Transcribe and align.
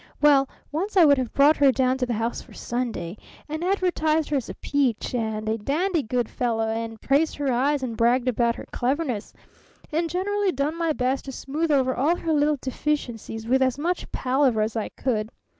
Well, 0.19 0.49
once 0.71 0.97
I 0.97 1.05
would 1.05 1.19
have 1.19 1.31
brought 1.31 1.57
her 1.57 1.71
down 1.71 1.99
to 1.99 2.07
the 2.07 2.13
house 2.15 2.41
for 2.41 2.53
Sunday, 2.53 3.17
and 3.47 3.63
advertised 3.63 4.29
her 4.31 4.37
as 4.37 4.49
a 4.49 4.55
'peach,' 4.55 5.13
and 5.13 5.47
a 5.47 5.59
'dandy 5.59 6.01
good 6.01 6.27
fellow,' 6.27 6.69
and 6.71 6.99
praised 6.99 7.35
her 7.35 7.51
eyes, 7.51 7.83
and 7.83 7.95
bragged 7.95 8.27
about 8.27 8.55
her 8.55 8.65
cleverness, 8.71 9.31
and 9.91 10.09
generally 10.09 10.53
done 10.53 10.73
my 10.75 10.91
best 10.91 11.25
to 11.25 11.31
smooth 11.31 11.69
over 11.71 11.93
all 11.95 12.15
her 12.15 12.33
little 12.33 12.57
deficiencies 12.59 13.45
with 13.45 13.61
as 13.61 13.77
much 13.77 14.11
palaver 14.11 14.61
as 14.63 14.75
I 14.75 14.89
could. 14.89 15.29